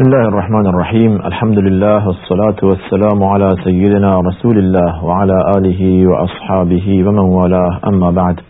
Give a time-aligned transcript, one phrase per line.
[0.00, 7.04] بسم الله الرحمن الرحیم الحمد لله والصلاة والسلام على سيدنا رسول الله وعلى آله وأصحابه
[7.06, 8.40] ومن والاه اما بعد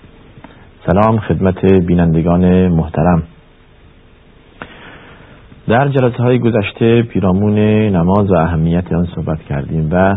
[0.87, 3.23] سلام خدمت بینندگان محترم
[5.69, 7.59] در جلسه های گذشته پیرامون
[7.89, 10.17] نماز و اهمیت آن صحبت کردیم و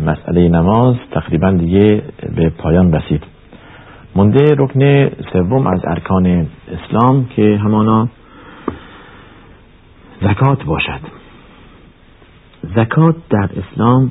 [0.00, 2.02] مسئله نماز تقریبا دیگه
[2.36, 3.22] به پایان رسید
[4.16, 8.08] مونده رکن سوم از ارکان اسلام که همانا
[10.22, 11.00] زکات باشد.
[12.76, 14.10] زکات در اسلام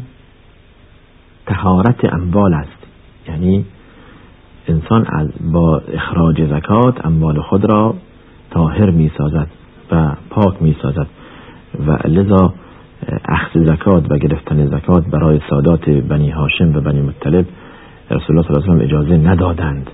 [1.46, 2.88] تهارت اموال است.
[3.28, 3.66] یعنی
[4.68, 7.96] انسان از با اخراج زکات اموال خود را
[8.50, 9.48] طاهر می سازد
[9.92, 11.08] و پاک می سازد
[11.88, 12.54] و لذا
[13.26, 17.46] اخذ زکات و گرفتن زکات برای سادات بنی هاشم و بنی مطلب
[18.12, 19.92] رسول الله صلی الله علیه و اجازه ندادند.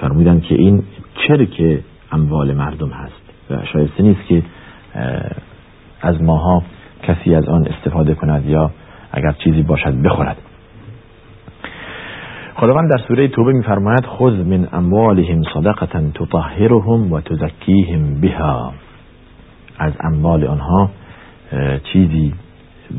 [0.00, 0.82] فرمودند که این
[1.14, 1.82] چرک
[2.12, 4.42] اموال مردم هست و شایسته نیست که
[6.02, 6.62] از ماها
[7.02, 8.70] کسی از آن استفاده کند یا
[9.12, 10.36] اگر چیزی باشد بخورد.
[12.54, 18.72] خداوند در سوره توبه میفرماید خذ من اموالهم صدقه تطهرهم و تزکیهم بها.
[19.78, 20.90] از اموال آنها
[21.92, 22.34] چیزی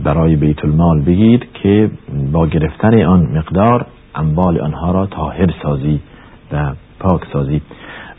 [0.04, 1.92] برای بیت المال بگیر که
[2.32, 3.86] با گرفتن آن مقدار
[4.16, 6.00] اموال آنها را طاهر سازی
[6.52, 7.62] و پاک سازی.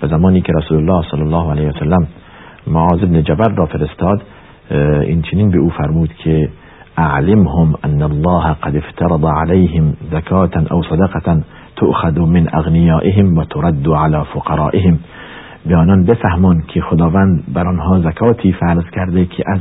[0.02, 2.06] و زمانی که رسول الله صلی الله علیه وسلم
[2.66, 4.22] معاذ بن جبر را فرستاد
[5.02, 6.48] این چنین به او فرمود که
[6.96, 11.42] اعلمهم ان الله قد افترض عليهم زکاتا او صدقه
[11.76, 14.98] تؤخذ من اغنیائهم و ترد على فقرائهم.
[15.66, 19.60] به آنان بفهمان که خداوند بر آنها زکاتی فرض کرده که از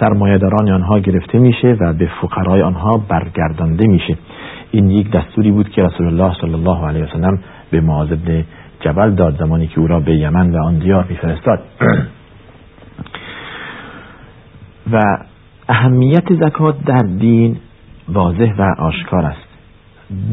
[0.00, 4.16] سرمایه‌داران آنها گرفته میشه و به فقرای آنها برگردانده میشه.
[4.70, 7.38] این یک دستوری بود که رسول الله صلی الله علیه وسلم
[7.70, 8.44] به معاذ بن
[8.80, 11.60] جبل داد زمانی که او را به یمن و آن دیار میفرستاد.
[14.92, 15.16] و
[15.68, 17.56] اهمیت زکات در دین
[18.08, 19.48] واضح و آشکار است.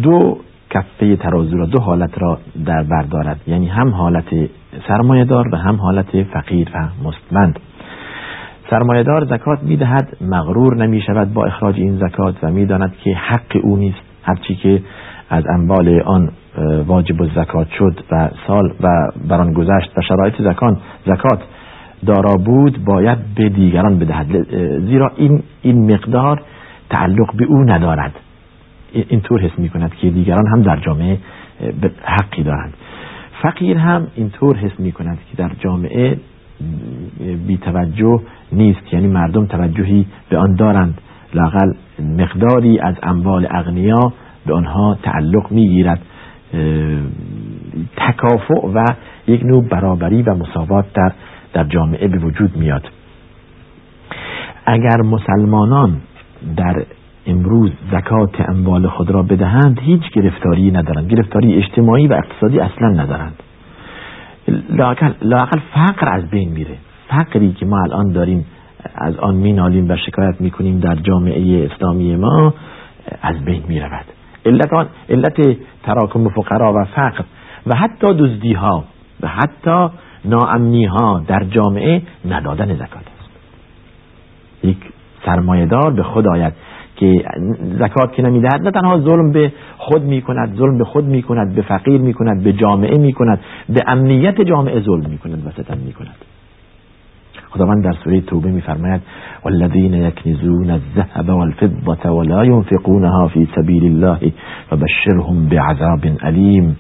[0.04, 0.38] دو
[0.70, 4.50] کفه ترازو را دو حالت را در بردارد یعنی هم حالت
[4.88, 7.60] سرمایهدار و هم حالت فقیر و مستمند.
[8.70, 13.78] سرمایهدار زکات می‌دهد مغرور نمی شود با اخراج این زکات و می‌داند که حق او
[13.78, 14.02] نیست.
[14.24, 14.82] هرچی که
[15.30, 16.32] از انبال آن
[16.88, 21.40] واجب زکات شد و سال و بران گذشت و شرایط زکان زکات
[22.06, 24.48] دارا بود باید به دیگران بدهد.
[24.86, 26.42] زیرا این این مقدار
[26.90, 28.14] تعلق به او ندارد.
[28.94, 31.18] اینطور حس می کند که دیگران هم در جامعه
[32.04, 32.74] حقی دارند.
[33.42, 36.18] فقیر هم اینطور حس می کند که در جامعه
[37.48, 38.20] بی توجه
[38.52, 38.94] نیست.
[38.94, 41.02] یعنی مردم توجهی به آن دارند.
[41.34, 41.74] لاقل
[42.18, 44.14] مقداری از اموال اغنیا
[44.46, 46.02] به آنها تعلق می‌گیرد.
[47.98, 48.86] تکافع و
[49.28, 51.12] یک نوع برابری و مساوات در
[51.56, 52.90] در جامعه به وجود میاد.
[54.66, 56.02] اگر مسلمانان
[56.58, 56.86] در
[57.28, 61.08] امروز زکات اموال خود را بدهند هیچ گرفتاری ندارند.
[61.08, 63.44] گرفتاری اجتماعی و اقتصادی اصلا ندارند.
[65.22, 66.76] لاقل فقر از بین میره.
[67.08, 68.46] فقری که ما الان داریم
[68.96, 72.54] از آن مینالیم و شکایت می‌کنیم در جامعه اسلامی ما
[73.22, 74.06] از بین می‌رود.
[74.46, 77.24] علت آن علت تراکم فقرا و فقر
[77.68, 78.84] و حتی دزدی ها
[79.22, 79.90] و حتی
[80.26, 83.30] ناامنی ها در جامعه ندادن زکات است.
[84.64, 84.78] یک
[85.26, 86.54] سرمایهدار به خود آید
[86.96, 87.26] که
[87.80, 91.56] زکات که نمی‌دهد نه تنها ظلم به خود می کند ظلم به خود می کند
[91.56, 95.52] به فقیر می کند به جامعه می کند به امنیت جامعه ظلم می کند و
[95.52, 96.16] ستم می کند
[97.50, 99.02] خداوند در سوره توبه میفرماید
[99.46, 104.32] والذین یکنزون الذهب والفضة ولا ينفقونها في سبیل الله
[104.70, 106.76] فبشرهم بعذاب علیم.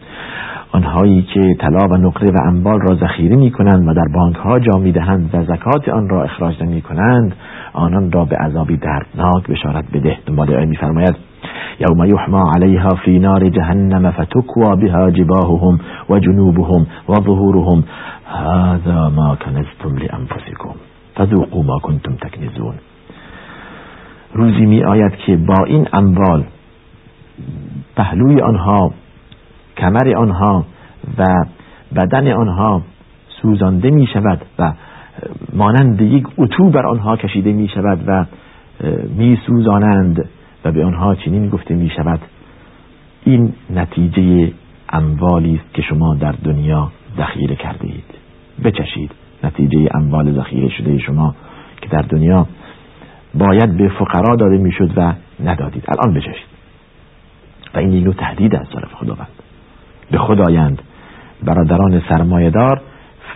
[0.76, 4.60] آنهایی که طلا و نقره و انبال را ذخیره می کنند و در بانک ها
[4.60, 7.36] جا می دهند و زکات آن را اخراج نمی کنند
[7.74, 10.18] آنان را به عذابی دردناک بشارت بده.
[10.26, 11.16] دنبال آیه میفرماید
[11.80, 17.84] یوم یحما علیها فی نار جهنم فتکوا بها جباههم و جنوبهم و ظهورهم.
[18.28, 20.76] هذا ما کنزتم لانفسکم.
[21.18, 22.76] فذوقوا ما کنتم تکنزون.
[24.34, 26.44] روزی می آید که با این اموال
[27.96, 28.92] پهلوی آنها
[29.78, 30.66] کمر آنها
[31.18, 31.24] و
[31.96, 32.82] بدن آنها
[33.42, 34.74] سوزانده می شود و
[35.54, 38.26] مانند یک اتو بر آنها کشیده می شود و
[39.18, 40.30] می سوزانند
[40.66, 42.20] و به آنها چنین گفته می شود.
[43.24, 44.54] این نتیجه
[44.90, 48.14] اموالی است که شما در دنیا ذخیره کرده اید.
[48.64, 49.12] بچشید.
[49.44, 51.36] نتیجه اموال ذخیره شده شما
[51.82, 52.48] که در دنیا
[53.34, 55.14] باید به فقرا داده می‌شد و
[55.44, 55.84] ندادید.
[55.88, 56.56] الان بچشید.
[57.74, 59.45] و این یک تهدید از طرف خداوند.
[60.12, 60.82] به خدایند
[61.44, 62.82] برادران سرمایهدار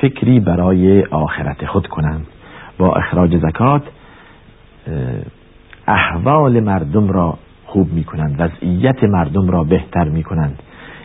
[0.01, 2.27] فکری برای آخرت خود کنند.
[2.77, 3.83] با اخراج زکات
[5.87, 10.59] احوال مردم را خوب می کنند وضعیت مردم را بهتر می کنند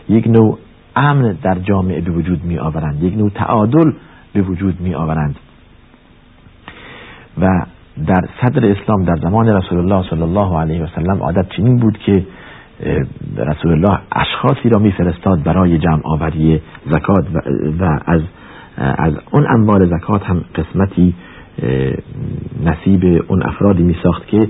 [0.09, 0.57] یک نوع
[0.95, 3.91] امن در جامعه به وجود می آورند یک نوع تعادل
[4.33, 5.35] به وجود می آورند
[7.41, 7.65] و
[8.07, 11.97] در صدر اسلام در زمان رسول الله صلی الله علیه و سلم عادت چنین بود
[11.97, 12.25] که
[13.37, 17.25] رسول الله اشخاصی را میفرستاد برای جمع آوری زکات
[17.79, 18.21] و از
[18.77, 21.13] از اون انبار زکات هم قسمتی
[22.65, 24.47] نصیب اون افرادی می ساخت که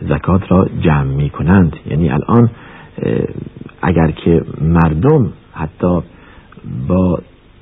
[0.00, 2.50] زکات را جمع می کنند یعنی الان
[3.82, 6.00] اگر که مردم حتی
[6.88, 7.18] با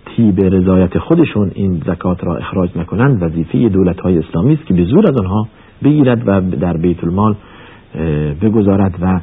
[0.07, 4.85] تیب رضایت خودشون این زکات را اخراج نکنند وظیفه دولت های اسلامی است که به
[4.85, 5.49] زور از آنها
[5.85, 7.35] بگیرد و در بیت المال
[8.43, 9.21] بگذارد و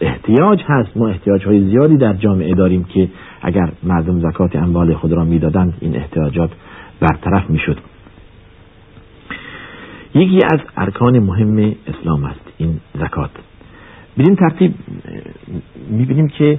[0.00, 0.96] احتیاج هست.
[0.96, 3.08] ما احتیاج های زیادی در جامعه داریم که
[3.42, 6.50] اگر مردم زکات اموال خود را می‌دادند این احتیاجات
[7.00, 7.78] برطرف می‌شد.
[10.14, 13.30] یکی از ارکان مهم اسلام است این زکات.
[14.18, 14.74] بدین ترتیب
[15.90, 16.58] می‌بینیم که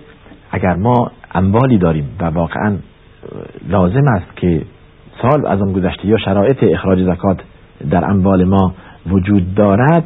[0.51, 2.77] اگر ما اموالی داریم و واقعا
[3.69, 4.61] لازم است که
[5.21, 7.41] سال از آن گذشته یا شرایط اخراج زکات
[7.89, 8.73] در اموال ما
[9.09, 10.03] وجود دارد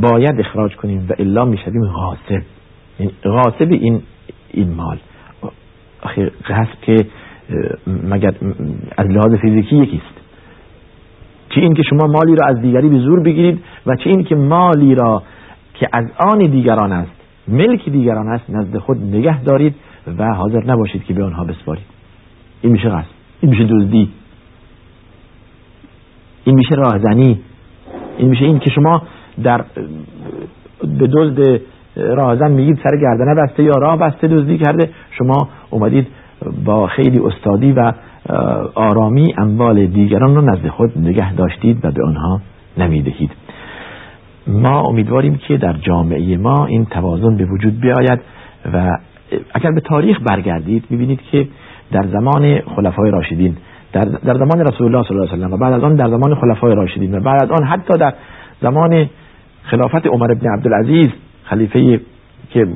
[0.00, 2.42] باید اخراج کنیم و الا می‌شویم غاصب.
[3.00, 4.02] یعنی غاصب این
[4.50, 4.98] این مال.
[6.02, 7.06] آخه غصب که
[7.86, 8.34] مگر
[8.96, 10.14] از لحاظ فیزیکی یکیست.
[11.48, 14.34] چه این که شما مالی را از دیگری به زور بگیرید و چه این که
[14.34, 15.22] مالی را
[15.74, 17.12] که از آن دیگران است
[17.48, 19.74] ملک دیگران است نزد خود نگه دارید
[20.18, 21.84] و حاضر نباشید که به آنها بسپارید.
[22.62, 23.10] این میشه غصب.
[23.40, 24.08] این میشه دزدی.
[26.44, 27.40] این میشه راهزنی
[28.18, 29.02] این میشه این که شما
[29.42, 29.64] در
[30.98, 31.60] به دزد
[31.96, 34.90] راهزن میگید سر گردنه بسته یا راه بسته دزدی کرده.
[35.10, 36.06] شما اومدید
[36.64, 37.92] با خیلی استادی و
[38.74, 42.40] آرامی اموال دیگران رو نزد خود نگه داشتید و به آنها
[42.78, 43.30] نمی‌دهید.
[44.46, 48.20] ما امیدواریم که در جامعه ما این توازن به وجود بیاید
[48.74, 48.98] و
[49.54, 51.48] اگر به تاریخ برگردید می‌بینید که
[51.92, 53.56] در زمان خلفای راشدین
[53.92, 56.74] در, در زمان رسول الله صلی الله علیه و بعد از آن در زمان خلفای
[56.74, 58.14] راشدین و بعد از آن حتی در
[58.62, 59.08] زمان
[59.64, 61.08] خلافت عمر ابن عبدالعزیز
[61.44, 62.00] خلیفه
[62.50, 62.68] که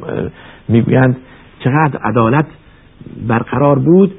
[0.69, 1.17] می‌گویند
[1.65, 2.47] چقدر عدالت
[3.29, 4.15] برقرار بود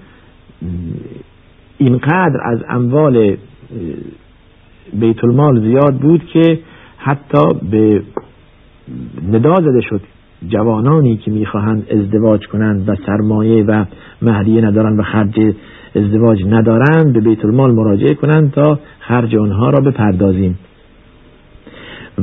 [1.78, 3.38] اینقدر از اموال
[4.94, 6.60] بیت المال زیاد بود که
[6.98, 8.02] حتی به
[9.32, 10.02] ندا زده شد.
[10.48, 13.86] جوانانی که می‌خواهند ازدواج کنند و سرمایه و
[14.22, 15.54] مهریه ندارند و خرج
[15.96, 20.60] ازدواج ندارند به بیت المال مراجعه کنند تا خرج آنها را بپردازیم.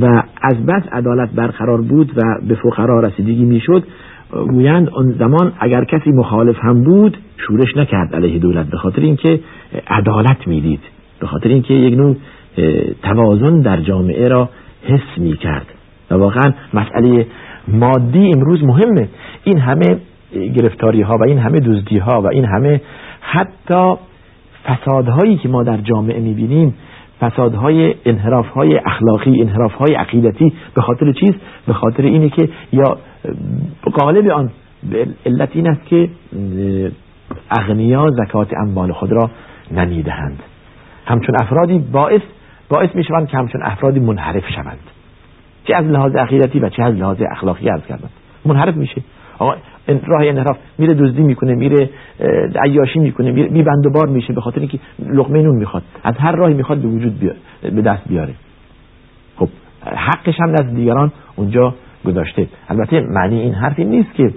[0.01, 3.85] و از بس عدالت برقرار بود و به فقرا رسیدگی می‌شد
[4.31, 9.41] گویند آن زمان اگر کسی مخالف هم بود شورش نکرد علیه دولت به خاطر اینکه
[9.89, 10.81] عدالت می‌دید
[11.21, 12.17] به خاطر اینکه یک نوع
[13.03, 14.49] توازن در جامعه را
[14.83, 15.67] حس می کرد
[16.11, 17.27] و واقعا مسئله
[17.69, 19.09] مادی امروز مهمه.
[19.45, 19.97] این همه
[20.57, 22.81] گرفتاری ها و این همه دزدی ها و این همه
[23.21, 23.95] حتی
[24.65, 26.75] فسادهایی که ما در جامعه می‌بینیم
[27.21, 31.35] فسادهای انحراف های اخلاقی انحراف های عقیدتی به خاطر چیز
[31.67, 32.99] به خاطر اینه که یا
[33.83, 34.51] قالب آن
[35.27, 36.09] علت این است که
[37.51, 39.31] اغنیا زکات اموال خود را
[39.71, 40.43] نمی‌دهند
[41.07, 42.23] همچون افرادی باعث
[42.69, 44.79] باعث می‌شوند که همچون افرادی منحرف شوند.
[45.65, 48.09] چه از لحاظ عقیدتی و چه از لحاظ اخلاقی عرض کردن
[48.45, 49.03] منحرف میشه.
[49.89, 50.57] راه انحراف.
[50.79, 51.91] میره دزدی می‌کنه میره
[52.65, 54.79] عیاشی می‌کنه میره بی بند و بار میشه به خاطر اینکه
[55.09, 55.83] لقمه نون می‌خواد.
[56.05, 58.35] از هر راهی می‌خواد به وجود بیاره به دست بیاره.
[59.37, 59.49] خب
[59.97, 61.75] حقش هم از دیگران اونجا
[62.05, 62.47] گذاشته.
[62.69, 64.31] البته معنی این حرفی نیست که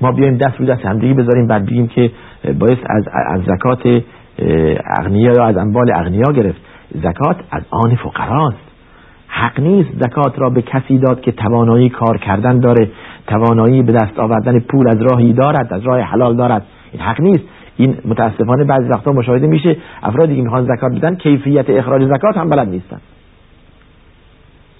[0.00, 2.10] ما بیایم دست رو دست همدیگه بذاریم بعد بگیم که
[2.58, 4.02] باعث از از زکات
[5.00, 6.60] اغنیا یا از اموال اغنیا گرفت.
[6.94, 8.68] زکات از آن فقراست.
[9.28, 12.90] حق نیست زکات را به کسی داد که توانایی کار کردن داره.
[13.28, 16.66] توانایی به دست آوردن پول از راهی دارد از راه حلال دارد.
[16.92, 17.44] این حق نیست.
[17.76, 22.48] این متاسفانه بعضی وقتا مشاهده میشه افرادی که می‌خوان زکات بدن کیفیت اخراج زکات هم
[22.48, 23.00] بلد نیستن.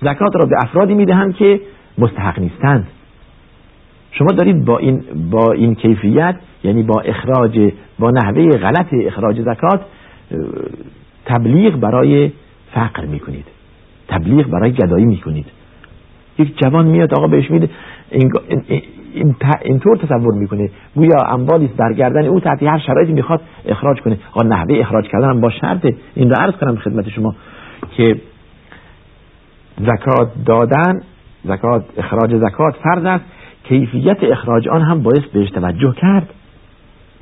[0.00, 1.60] زکات را به افرادی می‌دهند که
[1.98, 2.86] مستحق نیستند.
[4.10, 9.80] شما دارید با این با این کیفیت یعنی با اخراج با نحوه غلط اخراج زکات
[11.26, 12.32] تبلیغ برای
[12.74, 13.44] فقر می‌کنید.
[14.08, 15.46] تبلیغ برای گدایی می‌کنید.
[16.38, 17.70] یک جوان میاد آقا بهش میده
[19.62, 24.18] اینطور تصور می‌کنه گویا اموالی در گردن او تحت هر شرایطی می‌خواد اخراج کنه.
[24.32, 27.34] آقا نحوه اخراج کردن هم با شرطه این رو عرض کنم خدمت شما
[27.96, 28.20] که
[29.80, 31.02] زکات دادن
[31.44, 33.24] زکات اخراج زکات فرض است.
[33.64, 36.28] کیفیت اخراج آن هم باعث بهش توجه کرد.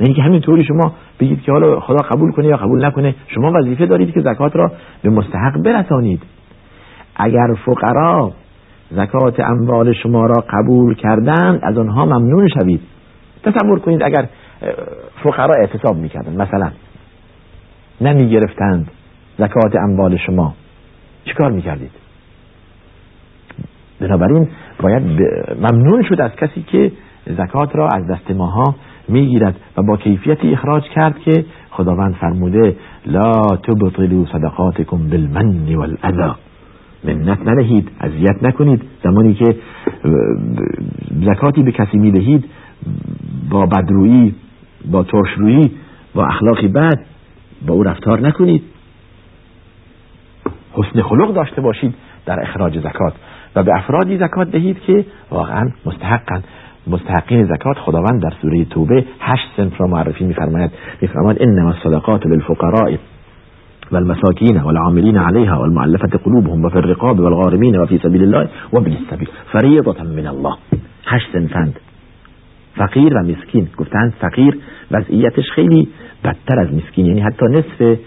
[0.00, 3.14] نه اینکه همینطوری شما بگید که حالا خدا قبول کنه یا قبول نکنه.
[3.28, 6.22] شما وظیفه دارید که زکات را به مستحق برسانید.
[7.16, 8.32] اگر فقرا
[8.90, 12.80] زکات اموال شما را قبول کردند از آنها ممنون شوید.
[13.42, 14.28] تصور کنید اگر
[15.22, 16.70] فقرا اعتصاب می‌کردن مثلا
[18.00, 18.90] نمی گرفتند
[19.38, 20.54] زکات اموال شما
[21.24, 21.90] چیکار می‌کردید؟
[24.00, 24.48] بنابراین
[24.82, 25.02] باید
[25.60, 26.92] ممنون شد از کسی که
[27.26, 28.74] زکات را از دست ماها
[29.08, 32.76] می‌گیرد و با کیفیتی اخراج کرد که خداوند فرموده
[33.06, 36.34] لا تبطلوا صدقاتكم بالمن والاذى
[37.14, 38.82] منت ندهید اذیت نکنید.
[39.04, 39.56] زمانی که
[41.24, 42.44] زکاتی به کسی می‌دهید
[43.50, 44.34] با بدرویی
[44.90, 45.70] با ترشرویی
[46.14, 46.98] با اخلاقی بد
[47.66, 48.62] با او رفتار نکنید.
[50.72, 51.94] حسن خلق داشته باشید
[52.26, 53.14] در اخراج زکات
[53.56, 56.44] و به افرادی زکات دهید که واقعا مستحقند
[56.86, 60.70] مستحقین زکات خداوند در سوره توبه هشت سنف را معرفی میفرماید.
[61.00, 62.96] میفرماید انما الصدقات للفقراء.
[63.92, 69.28] والمساكين والعاملين عليها والمعلفة قلوبهم وفي الرقاب والغارمين وفي سبيل الله وابن السبيل.
[69.52, 70.56] فريضة من الله.
[71.06, 71.74] هشت سنفند
[72.76, 74.58] فقیر و مسکین گفتند فقیر
[74.90, 75.88] وضعیتش خیلی
[76.24, 77.06] بدتر از مسکین.
[77.06, 77.98] یعنی حتی نصف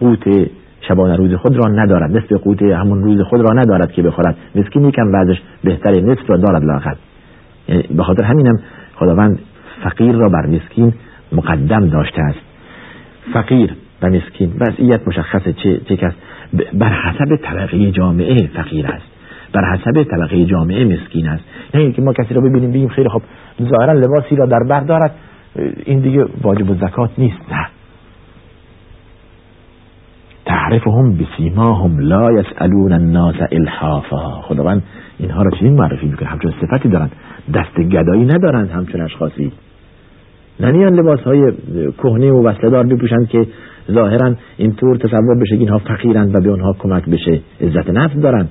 [0.00, 0.48] قوت
[0.80, 2.16] شبانه روز خود را ندارد.
[2.16, 4.36] نصف قوت همون روز خود را ندارد که بخورد.
[4.54, 6.94] مسکین یکم وضعش بهتر نصف را دارد لاقل
[7.68, 8.58] یعنی به خاطر همینم
[8.94, 9.38] خداوند
[9.82, 10.92] فقیر را بر مسکین
[11.32, 12.38] مقدم داشته است.
[13.32, 14.52] فقیر و مسکین.
[14.60, 16.12] وضعیت مشخصه چه, چه کس.
[16.74, 19.06] بر حسب طبقه جامعه فقیر است.
[19.52, 21.44] بر حسب طبقه جامعه مسکین است.
[21.74, 23.22] نه اینکه ما کسی را ببینیم بگیم خیلی خب
[23.62, 25.14] ظاهرا لباسی را در بر دارد.
[25.84, 27.66] این دیگه واجب زکات نیست نه.
[30.46, 34.40] تعرفهم بسیماهم لا یسالون الناس الحافا.
[34.42, 34.82] خداوند
[35.18, 36.28] اینها را چنین معرفی می‌کنه.
[36.28, 37.12] همچون صفتی دارند
[37.54, 39.52] دست گدایی ندارند همچون اشخاصی.
[40.60, 41.52] نه لباس های
[41.98, 43.46] کهنه و وصله دار بپوشند که
[43.92, 48.48] ظاهرا اینطور تصور بشه که اینها فقیرند و به آنها کمک بشه عزت نفس دارند.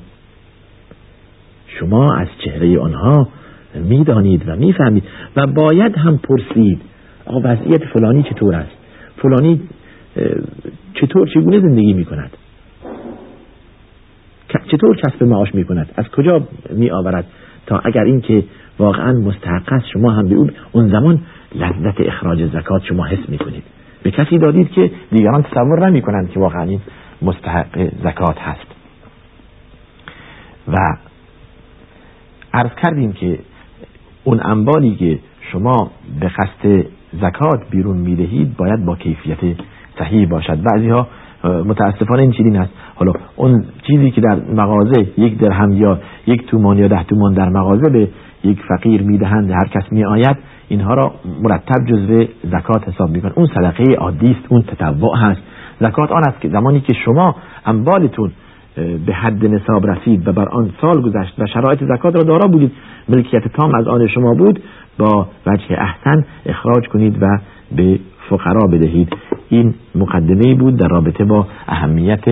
[1.67, 3.27] شما از چهره آنها
[3.75, 5.03] می‌دانید و می‌فهمید
[5.35, 6.81] و باید هم پرسید
[7.25, 8.71] آقا وضعیت فلانی چطور است؟
[9.17, 9.61] فلانی
[10.93, 12.29] چطور چگونه زندگی می کند
[14.71, 16.41] چطور کسب معاش می کند از کجا
[16.75, 17.25] می آورد
[17.65, 18.43] تا اگر این که
[18.79, 21.19] واقعا مستحق است شما هم به اون اون زمان
[21.55, 23.63] لذت اخراج زکات شما حس می کنید
[24.03, 26.81] به کسی دادید که دیگران تصور نمی کنند که واقعا این
[27.21, 28.67] مستحق زکات هست.
[30.67, 30.75] و
[32.53, 33.39] عرض کردیم که
[34.23, 35.19] اون انبالی که
[35.51, 39.37] شما به قصد زکات بیرون می‌دهید باید با کیفیت
[39.99, 40.61] صحیح باشد.
[40.61, 41.07] بعضی ها
[41.43, 46.77] متاسفانه این چیزی هست حالا اون چیزی که در مغازه یک درهم یا یک تومان
[46.77, 48.07] یا ده تومان در مغازه به
[48.43, 51.11] یک فقیر می‌دهند هر کس می آید اینها را
[51.43, 53.31] مرتب جزو زکات حساب می‌کنن.
[53.35, 55.41] اون صدقه عادی است اون تطوع هست.
[55.79, 58.31] زکات آن است که زمانی که شما اموالتون
[59.05, 62.71] به حد نصاب رسید و بر آن سال گذشت و شرایط زکات را دارا بودید
[63.09, 64.59] ملکیت تام از آن شما بود
[64.97, 67.39] با وجه احسن اخراج کنید و
[67.75, 69.15] به فقرا بدهید.
[69.49, 72.19] این مقدمه بود در رابطه با اهمیت